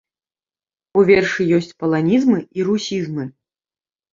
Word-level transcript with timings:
У 0.99 1.03
вершы 1.09 1.45
ёсць 1.57 1.71
паланізмы 1.83 2.39
і 2.59 2.67
русізмы. 2.71 3.23